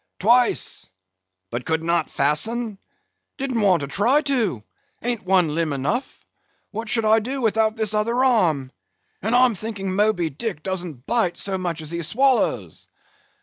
[0.17, 0.89] "Twice."
[1.51, 2.79] "But could not fasten?"
[3.37, 4.63] "Didn't want to try to:
[5.03, 6.25] ain't one limb enough?
[6.71, 8.71] What should I do without this other arm?
[9.21, 12.87] And I'm thinking Moby Dick doesn't bite so much as he swallows."